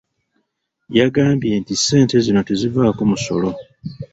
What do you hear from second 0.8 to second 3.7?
Yagambye nti ssente zino tezivaako musolo.